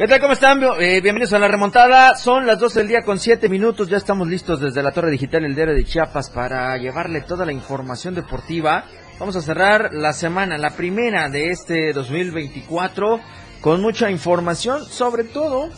[0.00, 0.18] ¿Qué tal?
[0.18, 0.62] ¿Cómo están?
[0.62, 2.16] Eh, bienvenidos a la remontada.
[2.16, 3.90] Son las 12 del día con 7 minutos.
[3.90, 7.52] Ya estamos listos desde la Torre Digital El Diario de Chiapas para llevarle toda la
[7.52, 8.86] información deportiva.
[9.18, 13.20] Vamos a cerrar la semana, la primera de este 2024,
[13.60, 15.68] con mucha información, sobre todo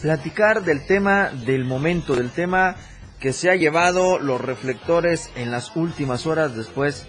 [0.00, 2.76] platicar del tema del momento, del tema
[3.18, 7.06] que se ha llevado los reflectores en las últimas horas después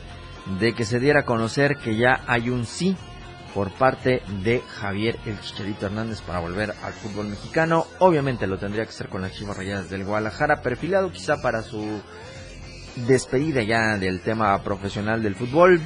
[0.59, 2.97] de que se diera a conocer que ya hay un sí
[3.53, 7.85] por parte de Javier El Chicharito Hernández para volver al fútbol mexicano.
[7.99, 12.01] Obviamente lo tendría que hacer con las Chivas Rayadas del Guadalajara, perfilado quizá para su
[13.07, 15.81] despedida ya del tema profesional del fútbol.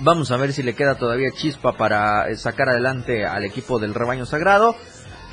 [0.00, 3.94] Vamos a ver si le queda todavía chispa para eh, sacar adelante al equipo del
[3.94, 4.74] rebaño sagrado,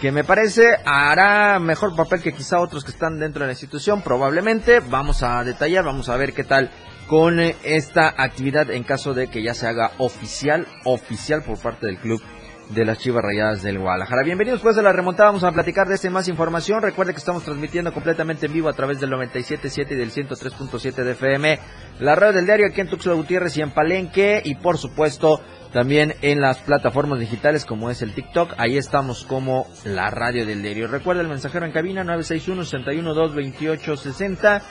[0.01, 4.01] que me parece hará mejor papel que quizá otros que están dentro de la institución,
[4.01, 4.79] probablemente.
[4.79, 6.69] Vamos a detallar, vamos a ver qué tal
[7.09, 11.87] con eh, esta actividad en caso de que ya se haga oficial, oficial por parte
[11.87, 12.21] del club
[12.69, 14.21] de las Chivas Rayadas del Guadalajara.
[14.23, 16.83] Bienvenidos pues a la remontada, vamos a platicar de este más información.
[16.83, 21.11] Recuerde que estamos transmitiendo completamente en vivo a través del 97.7 y del 103.7 de
[21.13, 21.59] FM,
[21.99, 25.41] la red del diario aquí en Tuxtla Gutiérrez y en Palenque y por supuesto
[25.73, 30.61] también en las plataformas digitales como es el TikTok, ahí estamos como la radio del
[30.61, 30.87] diario.
[30.87, 34.61] Recuerda el mensajero en cabina 961 61 28 60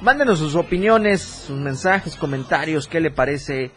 [0.00, 3.70] Mándenos sus opiniones, sus mensajes, comentarios, qué le parece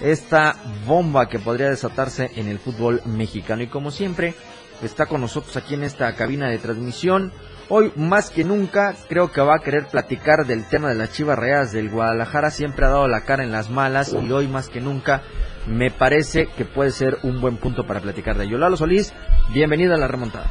[0.00, 3.62] esta bomba que podría desatarse en el fútbol mexicano.
[3.62, 4.34] Y como siempre,
[4.82, 7.32] está con nosotros aquí en esta cabina de transmisión.
[7.68, 11.38] Hoy más que nunca creo que va a querer platicar del tema de las Chivas
[11.38, 12.50] Reales del Guadalajara.
[12.50, 15.22] Siempre ha dado la cara en las malas y hoy más que nunca
[15.66, 18.58] me parece que puede ser un buen punto para platicar de ello.
[18.58, 19.12] Lalo Solís,
[19.52, 20.50] bienvenido a la remontada.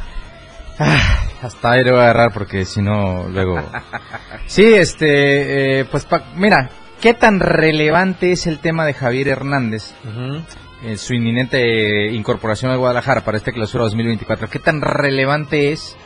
[0.79, 3.57] Ah, hasta ahí le voy a agarrar porque si no, luego...
[4.47, 6.69] Sí, este, eh, pues mira,
[7.01, 9.93] ¿qué tan relevante es el tema de Javier Hernández?
[10.83, 14.47] en su inminente incorporación a Guadalajara para este clausura 2024.
[14.49, 15.97] ¿Qué tan relevante es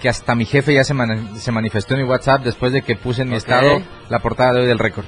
[0.00, 0.94] que hasta mi jefe ya se,
[1.36, 4.60] se manifestó en mi WhatsApp después de que puse en mi estado la portada de
[4.60, 5.06] hoy del récord?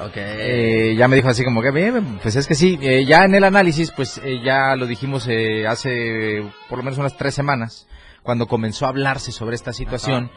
[0.00, 0.22] Okay.
[0.38, 3.34] Eh, ya me dijo así como que, bien, pues es que sí, eh, ya en
[3.34, 5.28] el análisis, pues ya lo dijimos
[5.68, 7.88] hace por lo menos unas tres semanas,
[8.28, 10.30] cuando comenzó a hablarse sobre esta situación,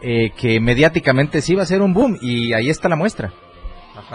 [0.00, 3.30] eh, que mediáticamente sí iba a ser un boom y ahí está la muestra.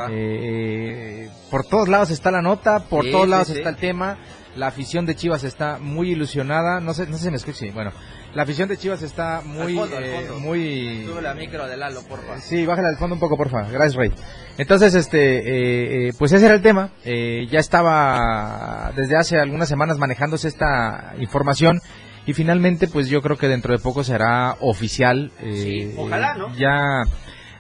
[0.09, 4.18] Eh, por todos lados está la nota, por todos lados está el tema.
[4.56, 6.80] La afición de Chivas está muy ilusionada.
[6.80, 7.68] No sé, no sé si me escucha.
[7.72, 7.92] Bueno,
[8.34, 11.06] la afición de Chivas está muy, eh, muy.
[11.06, 12.40] Sube la micro de Lalo, porfa.
[12.40, 13.70] Sí, bájala al fondo un poco, porfa.
[13.70, 14.12] Gracias, Rey.
[14.58, 16.90] Entonces, este, pues ese era el tema.
[17.06, 21.81] ya estaba desde hace algunas semanas manejándose esta información
[22.31, 25.31] y finalmente, pues yo creo que dentro de poco será oficial.
[25.42, 26.56] Eh, ojalá, ¿no?
[26.56, 27.03] Ya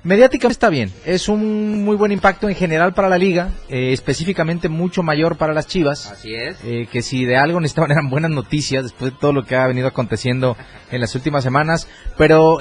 [0.01, 0.93] mediáticamente está bien.
[1.05, 5.53] Es un muy buen impacto en general para la liga, eh, específicamente mucho mayor para
[5.53, 6.09] las Chivas.
[6.09, 6.57] Así es.
[6.63, 9.67] Eh, que si de algo necesitaban eran buenas noticias después de todo lo que ha
[9.67, 10.55] venido aconteciendo
[10.89, 11.89] en las últimas semanas.
[12.17, 12.59] Pero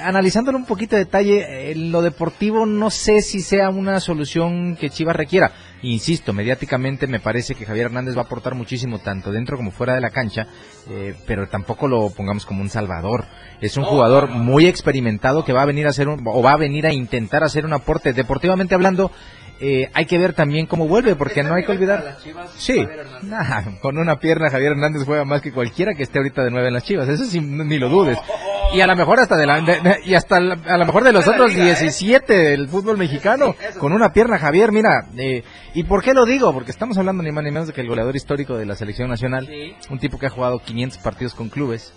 [0.00, 4.90] analizándolo un poquito de detalle, en lo deportivo no sé si sea una solución que
[4.90, 5.52] Chivas requiera.
[5.82, 9.94] Insisto, mediáticamente me parece que Javier Hernández va a aportar muchísimo, tanto dentro como fuera
[9.94, 10.46] de la cancha,
[10.88, 13.26] eh, pero tampoco lo pongamos como un salvador.
[13.60, 16.56] Es un jugador muy experimentado que va a venir a hacer un, o va a
[16.56, 19.10] venir a intentar hacer un aporte, deportivamente hablando,
[19.60, 22.18] eh, hay que ver también cómo vuelve, porque no hay que olvidar.
[22.56, 22.86] sí,
[23.80, 26.74] con una pierna Javier Hernández juega más que cualquiera que esté ahorita de nueve en
[26.74, 28.18] las Chivas, eso sí, ni lo dudes.
[28.74, 31.54] Y a lo mejor hasta de, la, y hasta a lo mejor de los otros
[31.54, 32.50] 17 ¿eh?
[32.50, 35.44] del fútbol mexicano, con una pierna Javier, mira, eh,
[35.74, 36.52] ¿y por qué lo digo?
[36.52, 39.08] Porque estamos hablando ni más ni menos de que el goleador histórico de la selección
[39.08, 39.48] nacional,
[39.90, 41.92] un tipo que ha jugado 500 partidos con clubes,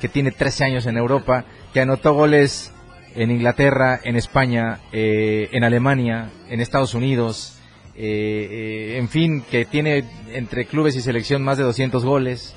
[0.00, 2.72] que tiene 13 años en Europa, que anotó goles
[3.14, 7.58] en Inglaterra, en España, eh, en Alemania, en Estados Unidos,
[8.00, 12.54] eh, eh, en fin, que tiene entre clubes y selección más de 200 goles,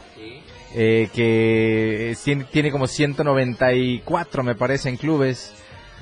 [0.73, 2.15] que
[2.51, 5.53] tiene, como 194 me parece en clubes,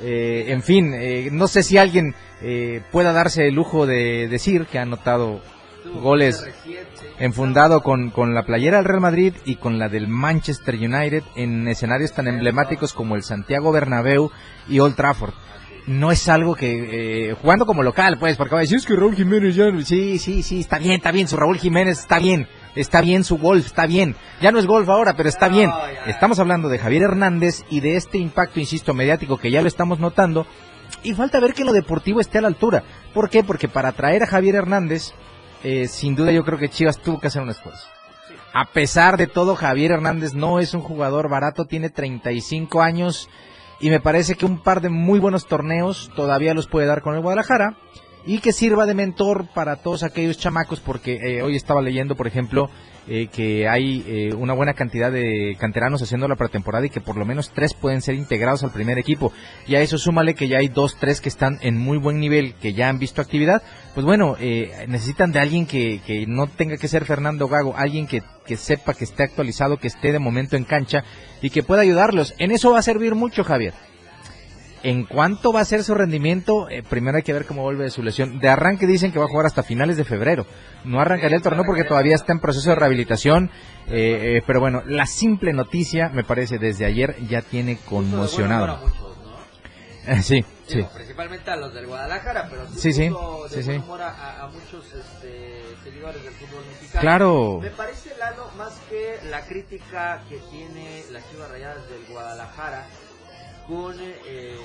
[0.01, 0.93] en fin,
[1.31, 2.13] no sé si alguien
[2.91, 5.41] pueda darse el lujo de decir que ha anotado
[6.01, 6.45] goles
[7.19, 11.67] enfundado con, con la playera del Real Madrid y con la del Manchester United en
[11.67, 14.31] escenarios tan emblemáticos como el Santiago Bernabéu
[14.67, 15.33] y Old Trafford.
[15.87, 18.95] no es algo que, eh, jugando como local, pues, porque va a decir, es que
[18.95, 22.47] Raúl Jiménez ya, sí, sí, sí, está bien, está bien, su Raúl Jiménez está bien,
[22.75, 25.71] está bien su golf, está bien, ya no es golf ahora, pero está bien.
[26.05, 29.99] Estamos hablando de Javier Hernández y de este impacto, insisto, mediático que ya lo estamos
[29.99, 30.45] notando,
[31.03, 32.83] y falta ver que lo deportivo esté a la altura.
[33.13, 33.43] ¿Por qué?
[33.43, 35.13] Porque para traer a Javier Hernández,
[35.63, 37.87] eh, sin duda yo creo que Chivas tuvo que hacer un esfuerzo.
[38.53, 43.29] A pesar de todo, Javier Hernández no es un jugador barato, tiene 35 años
[43.79, 47.15] y me parece que un par de muy buenos torneos todavía los puede dar con
[47.15, 47.77] el Guadalajara
[48.25, 52.27] y que sirva de mentor para todos aquellos chamacos porque eh, hoy estaba leyendo por
[52.27, 52.69] ejemplo
[53.07, 57.17] eh, que hay eh, una buena cantidad de canteranos haciendo la pretemporada y que por
[57.17, 59.33] lo menos tres pueden ser integrados al primer equipo.
[59.65, 62.53] Y a eso súmale que ya hay dos tres que están en muy buen nivel
[62.61, 63.63] que ya han visto actividad.
[63.95, 64.37] Pues bueno
[64.87, 68.93] necesitan de alguien que, que no tenga que ser Fernando Gago alguien que, que sepa
[68.93, 71.03] que esté actualizado que esté de momento en cancha
[71.41, 72.35] y que pueda ayudarlos.
[72.37, 73.73] En eso va a servir mucho Javier
[74.83, 77.89] en cuánto va a ser su rendimiento, eh, primero hay que ver cómo vuelve de
[77.89, 78.39] su lesión.
[78.39, 80.45] De arranque dicen que va a jugar hasta finales de febrero.
[80.85, 83.51] No arrancaría el torneo porque todavía está en proceso de rehabilitación.
[83.87, 88.79] Eh, eh, pero bueno, la simple noticia, me parece, desde ayer ya tiene conmocionado.
[90.21, 90.85] sí, sí.
[90.95, 93.11] Principalmente a los del Guadalajara, pero sí, sí,
[93.49, 93.71] sí, sí.
[93.99, 97.01] A, a, muchos este, seguidores del fútbol mexicano.
[97.01, 97.59] Claro.
[97.61, 102.87] Me parece, Lalo, más que la crítica que tiene las Chivas Rayadas del Guadalajara
[103.69, 104.57] con eh,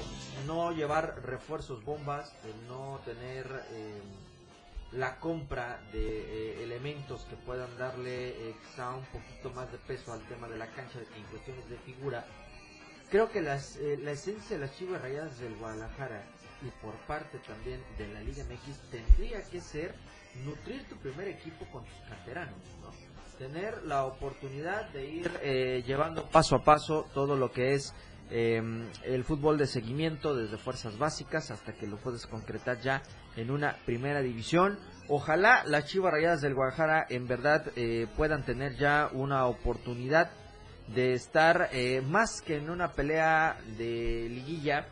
[0.47, 4.01] no llevar refuerzos bombas, de no tener eh,
[4.93, 10.23] la compra de eh, elementos que puedan darle quizá un poquito más de peso al
[10.23, 12.25] tema de la cancha en cuestiones de figura.
[13.11, 16.25] Creo que las, la esencia de las Chivas Rayadas del Guadalajara
[16.63, 19.95] y por parte también de la Liga MX tendría que ser
[20.47, 22.57] nutrir tu primer equipo con tus canteranos,
[23.39, 25.31] tener la oportunidad de ir
[25.87, 27.95] llevando paso a paso todo lo que es
[28.31, 33.03] Em, el fútbol de seguimiento desde fuerzas básicas hasta que lo puedes concretar ya
[33.37, 34.79] en una primera división.
[35.09, 40.31] Ojalá las Chivas Rayadas del Guadalajara en verdad eh, puedan tener ya una oportunidad
[40.89, 44.87] de estar eh, más que en una pelea de liguilla,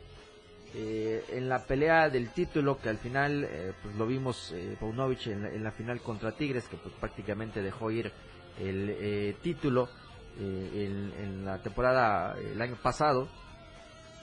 [0.74, 3.46] eh, en la pelea del título que al final
[3.82, 8.10] pues lo vimos Paunovic en la, final contra Tigres que pues prácticamente dejó ir
[8.58, 9.90] el título
[10.38, 13.28] eh, en, la temporada el año pasado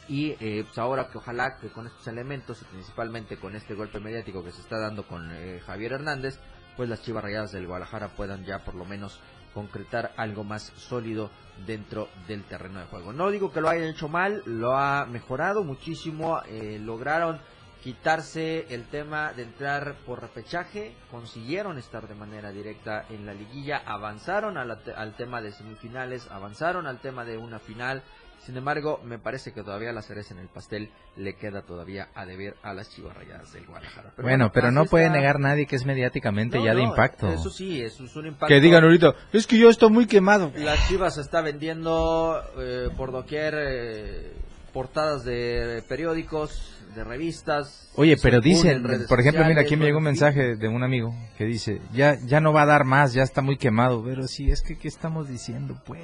[0.08, 4.00] y eh, pues ahora que ojalá que con estos elementos y principalmente con este golpe
[4.00, 6.40] mediático que se está dando con eh, Javier Hernández
[6.76, 9.20] pues las Chivas Rayadas del Guadalajara puedan ya por lo menos
[9.54, 11.30] concretar algo más sólido
[11.68, 13.12] dentro del terreno de juego.
[13.12, 16.40] No digo que lo hayan hecho mal, lo ha mejorado muchísimo,
[16.80, 17.42] lograron
[17.84, 23.81] quitarse el tema de entrar por repechaje, consiguieron estar de manera directa en la liguilla,
[23.86, 28.04] avanzaron al, tema de semifinales, avanzaron al tema de una final.
[28.40, 32.26] Sin embargo, me parece que todavía la cereza en el pastel le queda todavía a
[32.26, 34.14] deber a las Chivas Rayadas del Guadalajara.
[34.18, 37.32] bueno, pero no puede negar nadie que es mediáticamente ya de impacto.
[37.32, 38.48] Eso sí, es un impacto.
[38.48, 40.52] Que digan ahorita, es que yo estoy muy quemado.
[40.56, 44.34] Las Chivas se está vendiendo eh, por doquier eh,
[44.69, 47.89] portadas de periódicos, de revistas.
[47.95, 51.45] Oye, pero dicen, por ejemplo, mira, aquí me llegó un mensaje de un amigo que
[51.45, 54.62] dice, ya, ya no va a dar más, ya está muy quemado, pero sí, es
[54.62, 56.01] que, ¿qué estamos diciendo, pues?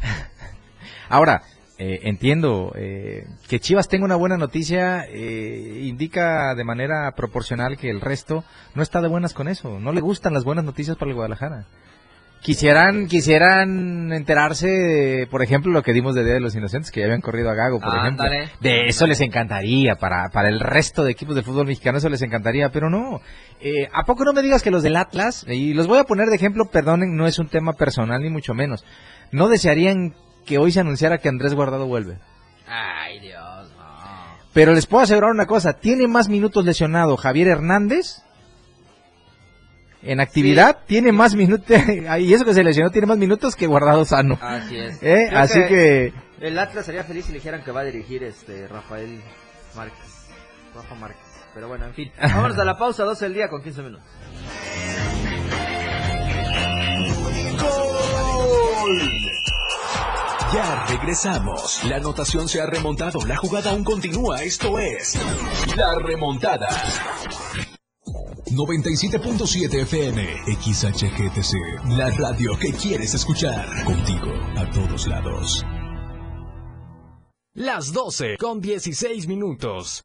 [1.08, 1.42] Ahora,
[1.76, 7.90] eh, entiendo eh, que Chivas tenga una buena noticia, eh, indica de manera proporcional que
[7.90, 11.10] el resto no está de buenas con eso, no le gustan las buenas noticias para
[11.10, 11.66] el Guadalajara.
[12.44, 17.06] Quisieran, quisieran enterarse, por ejemplo, lo que dimos de Día de los Inocentes, que ya
[17.06, 18.26] habían corrido a Gago, por ejemplo.
[18.60, 22.20] De eso les encantaría, para, para el resto de equipos del fútbol mexicano eso les
[22.20, 23.22] encantaría, pero no.
[23.62, 26.28] Eh, ¿A poco no me digas que los del Atlas, y los voy a poner
[26.28, 28.84] de ejemplo, perdonen, no es un tema personal ni mucho menos,
[29.32, 30.12] no desearían
[30.44, 32.18] que hoy se anunciara que Andrés Guardado vuelve?
[32.68, 34.36] Ay, Dios, no.
[34.52, 38.22] Pero les puedo asegurar una cosa, tiene más minutos lesionado Javier Hernández
[40.04, 41.76] en actividad tiene más minutos,
[42.20, 44.38] y eso que se lesionó tiene más minutos que guardado sano.
[44.40, 45.02] Así es.
[45.02, 45.28] ¿Eh?
[45.32, 49.20] Así que, El Atlas sería feliz si le dijeran que va a dirigir este Rafael
[49.74, 50.28] Márquez.
[50.74, 51.24] Rafa Márquez.
[51.54, 52.12] Pero bueno, en fin.
[52.20, 54.06] Vámonos a la pausa, 12 del día con 15 minutos.
[57.60, 59.34] ¡Gol!
[60.52, 61.82] Ya regresamos.
[61.84, 63.18] La anotación se ha remontado.
[63.26, 64.40] La jugada aún continúa.
[64.42, 65.18] Esto es
[65.76, 66.68] La Remontada.
[68.54, 73.66] 97.7 FM, XHGTC, la radio que quieres escuchar.
[73.84, 75.64] Contigo, a todos lados.
[77.56, 80.04] Las 12 con 16 minutos.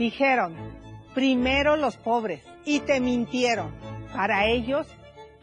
[0.00, 0.56] Dijeron,
[1.14, 3.70] primero los pobres, y te mintieron.
[4.14, 4.86] Para ellos,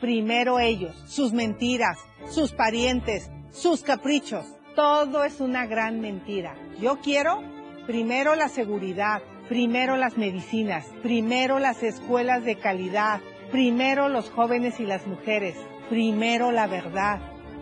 [0.01, 4.47] primero ellos, sus mentiras, sus parientes, sus caprichos.
[4.75, 6.55] Todo es una gran mentira.
[6.81, 7.43] Yo quiero
[7.85, 13.21] primero la seguridad, primero las medicinas, primero las escuelas de calidad,
[13.51, 15.55] primero los jóvenes y las mujeres,
[15.87, 17.21] primero la verdad,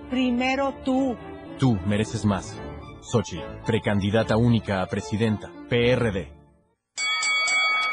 [0.10, 1.18] primero tú.
[1.60, 2.58] Tú mereces más.
[3.02, 6.35] Sochi, precandidata única a presidenta, PRD.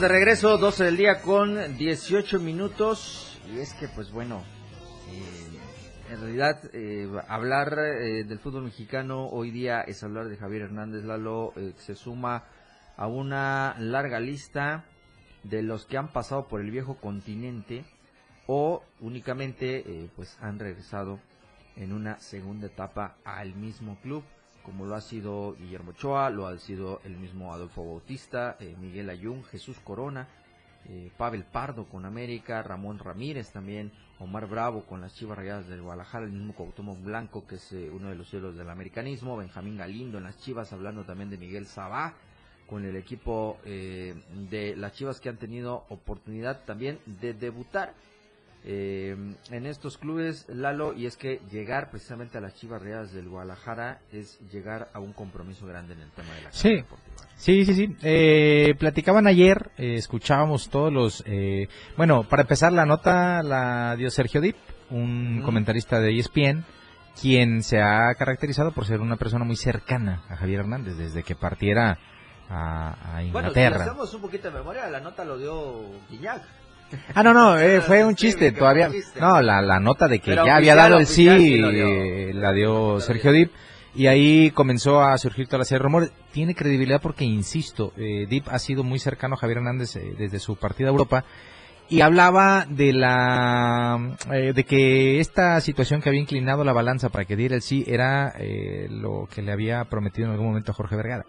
[0.00, 3.40] De regreso, 12 del día con 18 minutos.
[3.54, 4.42] Y es que, pues bueno,
[5.08, 10.62] eh, en realidad eh, hablar eh, del fútbol mexicano hoy día es hablar de Javier
[10.62, 11.52] Hernández Lalo.
[11.76, 12.42] se suma
[12.96, 14.84] a una larga lista
[15.44, 17.84] de los que han pasado por el viejo continente
[18.48, 21.20] o únicamente pues han regresado
[21.76, 24.24] en una segunda etapa al mismo club
[24.64, 29.10] como lo ha sido Guillermo Ochoa, lo ha sido el mismo Adolfo Bautista, eh, Miguel
[29.10, 30.26] Ayun, Jesús Corona,
[30.88, 35.82] eh, Pavel Pardo con América, Ramón Ramírez también, Omar Bravo con las Chivas Rayadas del
[35.82, 39.76] Guadalajara, el mismo Cuauhtémoc Blanco que es eh, uno de los cielos del americanismo, Benjamín
[39.76, 42.14] Galindo en las Chivas, hablando también de Miguel Sabá
[42.66, 47.92] con el equipo de las Chivas que han tenido oportunidad también de debutar
[48.66, 49.14] eh,
[49.50, 54.00] en estos clubes, Lalo, y es que llegar precisamente a las Chivas Reales del Guadalajara
[54.10, 56.76] es llegar a un compromiso grande en el tema de la sí.
[56.76, 57.14] deportiva.
[57.36, 57.96] Sí, sí, sí.
[58.02, 61.22] Eh, platicaban ayer, eh, escuchábamos todos los...
[61.26, 64.56] Eh, bueno, para empezar la nota la dio Sergio Dip,
[64.88, 66.64] un comentarista de ESPN,
[67.20, 71.34] quien se ha caracterizado por ser una persona muy cercana a Javier Hernández desde que
[71.34, 71.98] partiera
[72.48, 73.70] a, Inglaterra.
[73.70, 76.42] Bueno, si hacemos un poquito de memoria, la nota lo dio Guiñac.
[77.14, 78.90] Ah, no, no, eh, fue un chiste, todavía.
[79.20, 83.32] No, la, la nota de que ya había dado el sí, eh, la dio Sergio
[83.32, 83.52] Dip.
[83.96, 86.12] Y ahí comenzó a surgir toda la serie de rumores.
[86.32, 90.40] Tiene credibilidad porque, insisto, eh, Dip ha sido muy cercano a Javier Hernández eh, desde
[90.40, 91.24] su partida a Europa.
[91.88, 97.36] Y hablaba de la de que esta situación que había inclinado la balanza para que
[97.36, 98.34] diera el sí era
[98.88, 101.26] lo que le había prometido en algún momento a Jorge Vergara.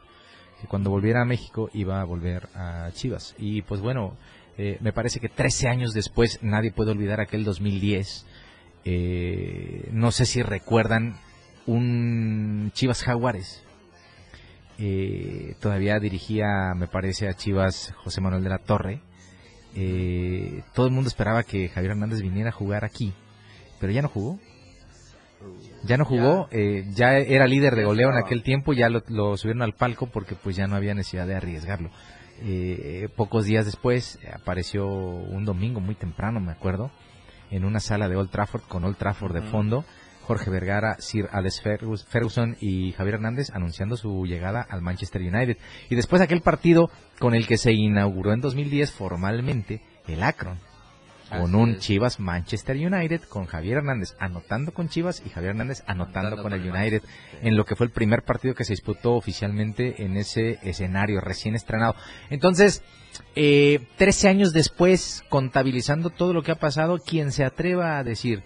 [0.61, 3.35] Que cuando volviera a México iba a volver a Chivas.
[3.37, 4.15] Y pues bueno,
[4.57, 8.25] eh, me parece que 13 años después nadie puede olvidar aquel 2010.
[8.85, 11.17] Eh, no sé si recuerdan
[11.65, 13.63] un Chivas Jaguares.
[14.77, 19.01] Eh, todavía dirigía, me parece, a Chivas José Manuel de la Torre.
[20.73, 23.13] todo el mundo esperaba que Javier Hernández viniera a jugar aquí,
[23.79, 24.39] pero ya no jugó.
[25.83, 29.61] Ya no jugó, ya era líder de goleo en aquel tiempo, ya lo, lo subieron
[29.61, 31.91] al palco porque pues ya no había necesidad de arriesgarlo.
[32.41, 36.91] Eh, pocos días después apareció un domingo muy temprano, me acuerdo,
[37.49, 39.85] en una sala de Old Trafford con Old Trafford de fondo.
[40.23, 41.61] Jorge Vergara, Sir Alex
[42.09, 45.57] Ferguson y Javier Hernández anunciando su llegada al Manchester United.
[45.89, 46.89] Y después aquel partido
[47.19, 50.57] con el que se inauguró en 2010 formalmente el Akron
[51.29, 56.41] con un Chivas Manchester United, con Javier Hernández anotando con Chivas y Javier Hernández anotando,
[56.41, 57.01] con el United,
[57.41, 61.55] en lo que fue el primer partido que se disputó oficialmente en ese escenario recién
[61.55, 61.95] estrenado.
[62.29, 62.83] Entonces,
[63.35, 68.43] eh, 13 años después, contabilizando todo lo que ha pasado, quien se atreva a decir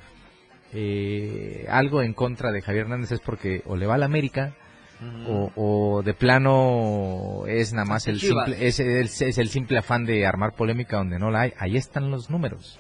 [0.71, 4.55] eh, algo en contra de Javier Hernández es porque o le va a la América
[5.27, 8.45] o, o de plano es nada más el Chivas.
[8.47, 11.53] simple, es, es- es el simple afán de armar polémica donde no la hay.
[11.57, 12.79] Ahí están los números.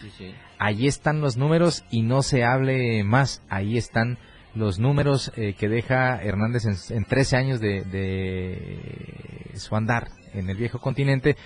[0.00, 0.34] Sí, sí.
[0.58, 3.42] Ahí están los números y no se hable más.
[3.48, 4.18] Ahí están
[4.54, 10.48] los números eh, que deja Hernández en, en 13 años de, de su andar en
[10.50, 11.36] el viejo continente.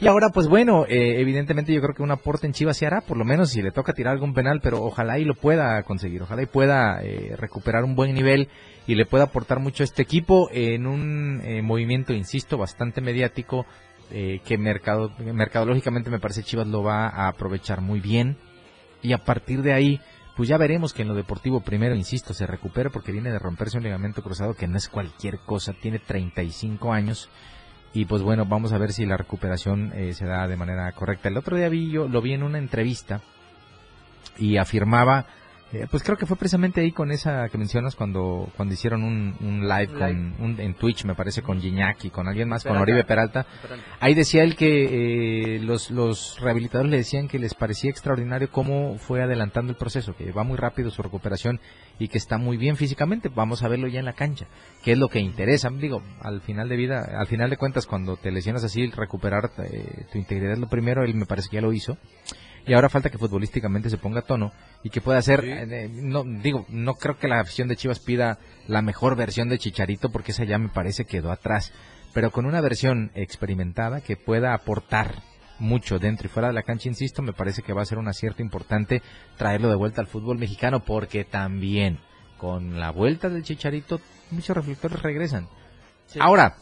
[0.00, 3.00] Y ahora, pues bueno, eh, evidentemente yo creo que un aporte en Chivas se hará,
[3.00, 6.22] por lo menos si le toca tirar algún penal, pero ojalá y lo pueda conseguir,
[6.22, 8.48] ojalá y pueda eh, recuperar un buen nivel
[8.86, 13.66] y le pueda aportar mucho a este equipo en un eh, movimiento, insisto, bastante mediático,
[14.12, 18.36] eh, que mercado, mercadológicamente me parece Chivas lo va a aprovechar muy bien.
[19.02, 20.00] Y a partir de ahí
[20.36, 23.76] pues ya veremos que en lo deportivo primero, insisto, se recupere porque viene de romperse
[23.76, 27.28] un ligamento cruzado que no es cualquier cosa, tiene 35 años
[27.92, 31.28] y pues bueno, vamos a ver si la recuperación eh, se da de manera correcta.
[31.28, 33.22] El otro día vi yo, lo vi en una entrevista
[34.38, 35.26] y afirmaba,
[35.72, 39.36] eh, pues creo que fue precisamente ahí con esa que mencionas cuando cuando hicieron un,
[39.40, 42.82] un live, con un- en Twitch, me parece, con y con alguien más, con Peralta.
[42.82, 43.46] Oribe Peralta.
[44.00, 48.96] Ahí decía él que eh, los, los rehabilitadores le decían que les parecía extraordinario cómo
[48.98, 51.60] fue adelantando el proceso, que va muy rápido su recuperación
[51.98, 53.28] y que está muy bien físicamente.
[53.28, 54.46] Vamos a verlo ya en la cancha,
[54.82, 55.68] que es lo que interesa.
[55.70, 60.06] Digo, al final de vida, al final de cuentas, cuando te lesionas así, recuperar eh,
[60.10, 61.04] tu integridad es lo primero.
[61.04, 61.98] Él me parece que ya lo hizo.
[62.68, 66.22] Y ahora falta que futbolísticamente se ponga a tono y que pueda hacer, eh, no
[66.22, 70.32] digo, no creo que la afición de Chivas pida la mejor versión de Chicharito porque
[70.32, 71.72] esa ya me parece quedó atrás,
[72.12, 75.22] pero con una versión experimentada que pueda aportar
[75.58, 78.06] mucho dentro y fuera de la cancha, insisto, me parece que va a ser un
[78.06, 79.02] acierto importante
[79.38, 81.98] traerlo de vuelta al fútbol mexicano porque también
[82.36, 83.98] con la vuelta del Chicharito
[84.30, 85.48] muchos reflectores regresan.
[86.20, 86.56] Ahora,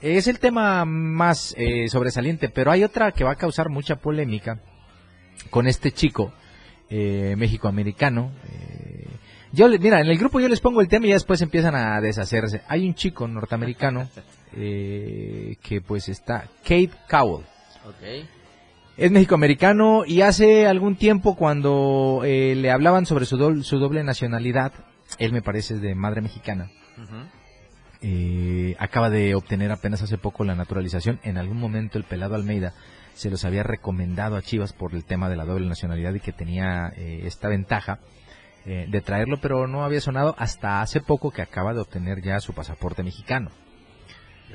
[0.00, 4.60] es el tema más eh, sobresaliente, pero hay otra que va a causar mucha polémica
[5.50, 6.32] con este chico
[6.90, 8.30] eh, mexicoamericano.
[8.48, 9.06] eh,
[9.52, 11.74] yo, le- mira, en el grupo yo les pongo el tema y ya después empiezan
[11.76, 12.62] a deshacerse.
[12.68, 14.08] Hay un chico norteamericano
[14.56, 17.44] eh, que pues está, Kate Cowell.
[17.86, 18.26] Ok.
[18.96, 24.04] Es mexicoamericano y hace algún tiempo cuando eh, le hablaban sobre su, doble- su doble
[24.04, 24.72] nacionalidad,
[25.18, 26.70] él me parece es de madre mexicana,
[28.02, 31.20] eh, acaba de obtener apenas hace poco la naturalización.
[31.22, 32.74] En algún momento el pelado Almeida
[33.14, 36.32] se los había recomendado a Chivas por el tema de la doble nacionalidad y que
[36.32, 37.98] tenía eh, esta ventaja
[38.66, 42.40] eh, de traerlo, pero no había sonado hasta hace poco que acaba de obtener ya
[42.40, 43.50] su pasaporte mexicano.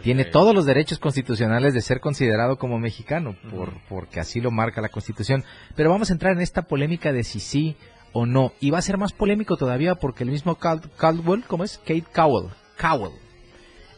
[0.04, 4.80] Tiene todos los derechos constitucionales de ser considerado como mexicano, por, porque así lo marca
[4.82, 5.44] la Constitución.
[5.76, 7.76] Pero vamos a entrar en esta polémica de si sí
[8.14, 8.54] o no.
[8.62, 11.80] Y va a ser más polémico todavía porque el mismo Cal- Caldwell, ¿cómo es?
[11.80, 13.12] Kate Cowell, Cowell,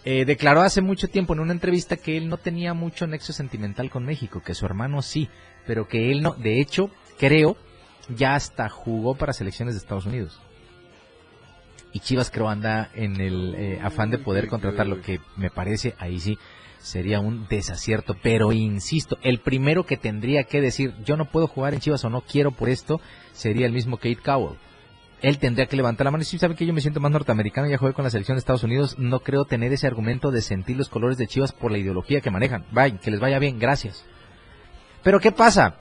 [0.04, 3.90] eh, declaró hace mucho tiempo en una entrevista que él no tenía mucho nexo sentimental
[3.90, 5.30] con México, que su hermano sí,
[5.66, 6.34] pero que él no.
[6.34, 7.58] De hecho, creo,
[8.10, 10.40] ya hasta jugó para selecciones de Estados Unidos.
[11.94, 16.20] Y Chivas creo anda en el eh, afán de poder contratarlo, que me parece ahí
[16.20, 16.38] sí
[16.80, 18.16] sería un desacierto.
[18.22, 22.10] Pero insisto, el primero que tendría que decir yo no puedo jugar en Chivas o
[22.10, 23.00] no quiero por esto
[23.34, 24.58] sería el mismo Kate Cowell.
[25.22, 27.68] Él tendría que levantar la mano y si sabe que yo me siento más norteamericano,
[27.68, 30.78] ya jugué con la selección de Estados Unidos, no creo tener ese argumento de sentir
[30.78, 32.66] los colores de Chivas por la ideología que manejan.
[32.72, 34.04] Vaya, que les vaya bien, gracias.
[35.04, 35.76] Pero ¿qué pasa?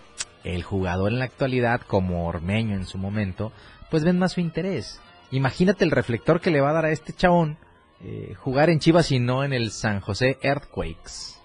[0.44, 3.52] El jugador en la actualidad, como Ormeño en su momento,
[3.90, 5.00] pues ven más su interés.
[5.30, 7.56] Imagínate el reflector que le va a dar a este chabón
[8.02, 11.38] eh, jugar en Chivas y no en el San José Earthquakes,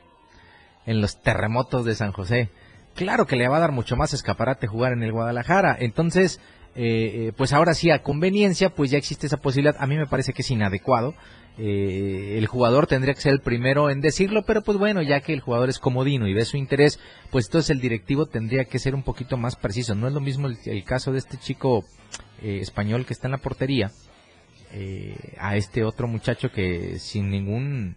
[0.85, 2.49] en los terremotos de San José.
[2.93, 5.75] Claro que le va a dar mucho más escaparate jugar en el Guadalajara.
[5.77, 6.39] Entonces,
[6.75, 9.75] eh, eh, pues ahora sí, a conveniencia, pues ya existe esa posibilidad.
[9.79, 11.15] A mí me parece que es inadecuado.
[11.57, 15.31] Eh, el jugador tendría que ser el primero en decirlo, pero pues bueno, ya que
[15.31, 16.99] el jugador es comodino y ve su interés,
[17.31, 19.95] pues entonces el directivo tendría que ser un poquito más preciso.
[19.95, 21.85] No es lo mismo el, el caso de este chico
[22.41, 23.91] eh, español que está en la portería,
[25.39, 27.95] a este otro muchacho que sin ningún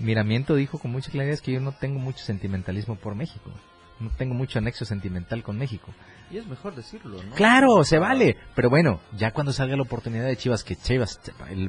[0.00, 3.50] miramiento dijo con mucha claridad que yo no tengo mucho sentimentalismo por México.
[3.98, 5.94] No tengo mucho anexo sentimental con México.
[6.30, 7.34] Y es mejor decirlo, ¿no?
[7.34, 8.36] Claro, se vale.
[8.54, 11.20] Pero bueno, ya cuando salga la oportunidad de Chivas, que Chivas,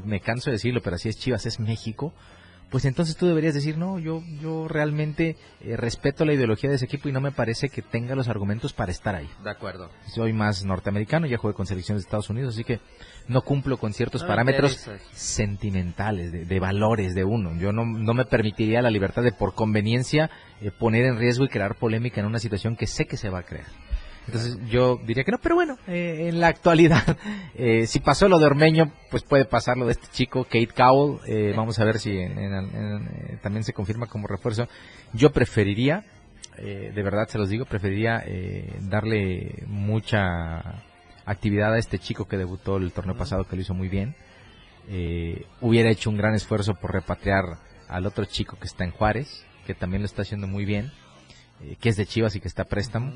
[0.03, 2.13] me canso de decirlo, pero así es Chivas, es México,
[2.69, 6.85] pues entonces tú deberías decir, no, yo, yo realmente eh, respeto la ideología de ese
[6.85, 9.27] equipo y no me parece que tenga los argumentos para estar ahí.
[9.43, 9.89] De acuerdo.
[10.07, 12.79] Soy más norteamericano, ya jugué con selecciones de Estados Unidos, así que
[13.27, 17.55] no cumplo con ciertos No parámetros sentimentales, de, de valores de uno.
[17.57, 20.29] Yo no, no me permitiría la libertad de por conveniencia
[20.61, 23.39] eh, poner en riesgo y crear polémica en una situación que sé que se va
[23.39, 23.67] a crear.
[24.31, 27.17] Entonces yo diría que no, pero bueno, eh, en la actualidad,
[27.55, 31.19] eh, si pasó lo de Ormeño, pues puede pasar lo de este chico, Kate Cowell.
[31.27, 34.67] eh, vamos a ver si en- en- en- también se confirma como refuerzo.
[35.13, 36.05] Yo preferiría,
[36.57, 40.83] eh, de verdad se los digo, preferiría eh, darle mucha
[41.25, 44.15] actividad a este chico que debutó el torneo pasado, que lo hizo muy bien.
[44.91, 47.43] eh, hubiera hecho un gran esfuerzo por repatriar
[47.87, 50.91] al otro chico que está en Juárez, que también lo está haciendo muy bien,
[51.79, 53.13] que es de Chivas y que está a préstamo,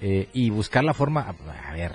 [0.00, 1.92] eh, y buscar la forma, a, a ver,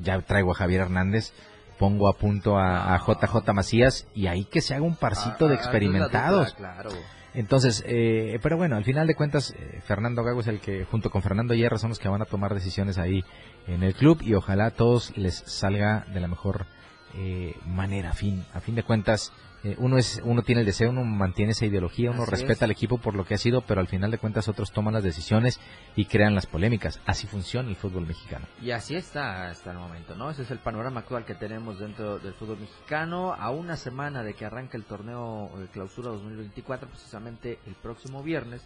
[0.00, 1.32] ya traigo a Javier Hernández,
[1.78, 5.54] pongo a punto a, a JJ Macías y ahí que se haga un parcito de
[5.54, 6.54] Ah, ah, experimentados.
[6.54, 6.90] claro.
[7.34, 11.08] Entonces, eh, pero bueno, al final de cuentas, eh, Fernando Gago es el que, junto
[11.10, 13.24] con Fernando Hierro, son los que van a tomar decisiones ahí
[13.66, 16.66] en el club y ojalá a todos les salga de la mejor
[17.14, 18.10] eh, manera.
[18.10, 19.32] A fin, a fin de cuentas,
[19.64, 22.62] eh, uno es, uno tiene el deseo, uno mantiene esa ideología, uno Así respeta es.
[22.62, 25.04] al equipo por lo que ha sido, pero al final de cuentas otros toman las
[25.04, 25.60] decisiones
[25.94, 27.00] y crean las polémicas.
[27.06, 28.46] Así funciona el fútbol mexicano.
[28.60, 30.30] Y así está hasta el momento, ¿no?
[30.30, 33.34] Ese es el panorama actual que tenemos dentro del fútbol mexicano.
[33.34, 38.62] A una semana de que arranque el torneo eh, Clausura 2024, precisamente el próximo viernes,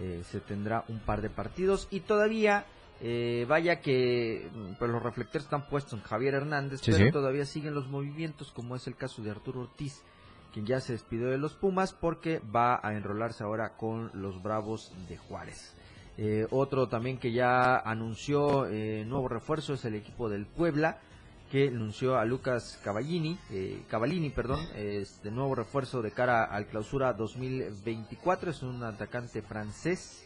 [0.00, 2.66] eh, se tendrá un par de partidos y todavía,
[3.00, 7.12] eh, vaya que mm, pues los reflectores están puestos en Javier Hernández, Sí, pero sí.
[7.12, 10.02] todavía siguen los movimientos, como es el caso de Arturo Ortiz,
[10.54, 14.92] quien ya se despidió de los Pumas porque va a enrolarse ahora con los Bravos
[15.08, 15.74] de Juárez.
[16.16, 21.00] Eh, otro también que ya anunció eh, nuevo refuerzo es el equipo del Puebla,
[21.50, 26.66] que anunció a Lucas Cavallini, eh, Cavallini, perdón, es de nuevo refuerzo de cara al
[26.66, 28.52] clausura 2024.
[28.52, 30.24] Es un atacante francés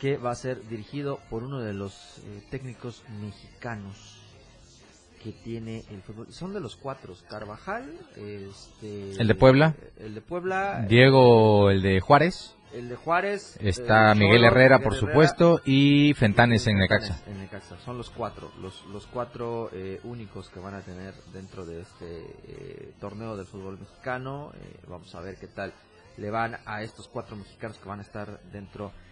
[0.00, 4.17] que va a ser dirigido por uno de los eh, técnicos mexicanos
[5.22, 6.32] que tiene el fútbol.
[6.32, 9.74] Son de los cuatro, Carvajal, este, El de Puebla.
[9.98, 14.84] el de Puebla, Diego, el de Juárez, el de Juárez, está eh, Miguel Herrera, Miguel
[14.84, 17.18] por Herrera, supuesto, y Fentanes en Necaxa.
[17.26, 17.78] en Necaxa.
[17.78, 22.20] Son los cuatro, los, los cuatro eh, únicos que van a tener dentro de este
[22.46, 24.52] eh, torneo del fútbol mexicano.
[24.54, 25.72] Eh, vamos a ver qué tal
[26.18, 29.07] le van a estos cuatro mexicanos que van a estar dentro de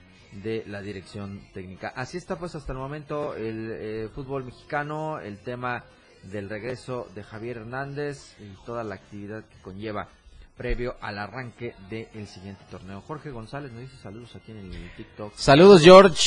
[0.67, 1.93] la dirección técnica.
[1.95, 5.85] Así está pues hasta el momento el eh, fútbol mexicano, el tema
[6.25, 10.09] del regreso de Javier Hernández y toda la actividad que conlleva
[10.57, 13.01] previo al arranque del siguiente torneo.
[13.03, 15.35] Jorge González nos dice saludos aquí en el TikTok.
[15.37, 16.23] Saludos George,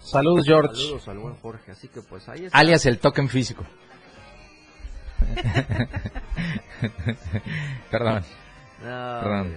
[0.00, 2.58] saludos George, Saludos al buen Jorge, así que pues ahí está.
[2.58, 3.64] alias el token físico.
[7.90, 8.24] Perdón.
[8.82, 9.54] No, Perdón.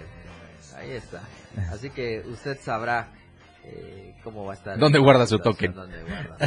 [0.78, 1.24] ahí está.
[1.72, 3.10] Así que usted sabrá
[3.64, 4.78] eh, cómo va a estar.
[4.78, 5.74] ¿Dónde guarda su token?
[5.74, 6.38] dónde guarda.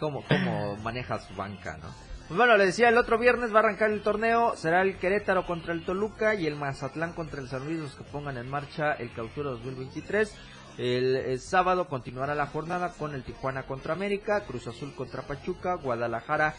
[0.00, 1.88] cómo, cómo maneja su banca, ¿no?
[2.28, 5.46] Pues bueno, le decía, el otro viernes va a arrancar el torneo, será el Querétaro
[5.46, 8.94] contra el Toluca y el Mazatlán contra el San Luis los que pongan en marcha
[8.94, 10.34] el clausura 2023.
[10.78, 15.76] El, el sábado continuará la jornada con el Tijuana contra América, Cruz Azul contra Pachuca,
[15.76, 16.54] Guadalajara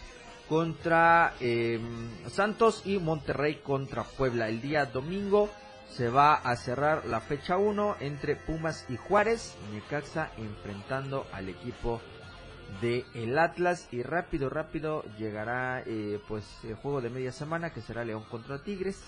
[0.47, 1.79] contra eh,
[2.27, 4.47] Santos y Monterrey contra Puebla.
[4.47, 5.49] El día domingo
[5.89, 12.01] se va a cerrar la fecha 1 entre Pumas y Juárez, Necaxa enfrentando al equipo
[12.81, 13.87] de el Atlas.
[13.91, 18.63] Y rápido rápido llegará eh, pues el juego de media semana que será León contra
[18.63, 19.01] Tigres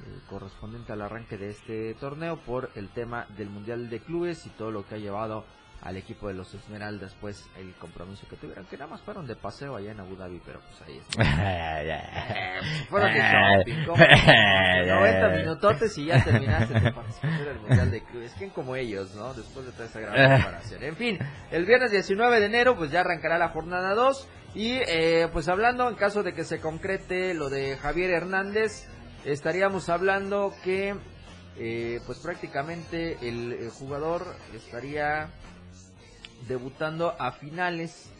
[0.00, 4.50] eh, correspondiente al arranque de este torneo por el tema del mundial de clubes y
[4.50, 5.44] todo lo que ha llevado
[5.82, 9.34] al equipo de los Esmeraldas pues el compromiso que tuvieron que nada más fueron de
[9.36, 11.24] paseo allá en Abu Dhabi pero pues ahí está.
[12.90, 13.20] Fueron de
[13.66, 13.96] shopping ¿cómo?
[13.96, 18.34] 90 minutotes y ya terminaste tu participación en el mundial de clubes.
[18.36, 20.82] Quién como ellos no después de toda esa gran preparación.
[20.82, 21.18] En fin
[21.50, 25.88] el viernes 19 de enero pues ya arrancará la jornada 2 y eh, pues hablando
[25.88, 28.86] en caso de que se concrete lo de Javier Hernández
[29.24, 30.94] estaríamos hablando que
[31.56, 35.28] eh, pues prácticamente el, eh, jugador estaría
[36.48, 38.10] debutando a finales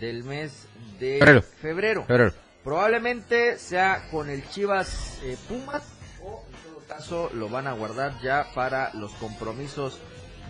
[0.00, 1.42] del mes de Febrero.
[1.42, 2.04] febrero.
[2.04, 2.32] Febrero.
[2.64, 5.84] Probablemente sea con el Chivas eh, Pumas
[6.24, 10.00] o en todo caso lo van a guardar ya para los compromisos